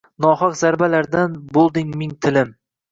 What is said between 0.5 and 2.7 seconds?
zarbalardan bo’lding ming tilim